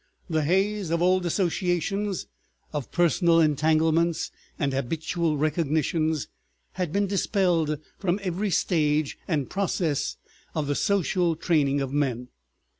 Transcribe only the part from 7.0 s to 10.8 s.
dispelled from every stage and process of the